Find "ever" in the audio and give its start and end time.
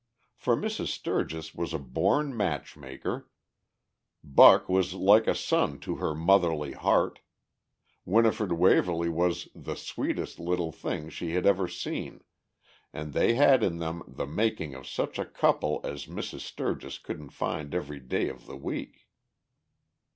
11.45-11.67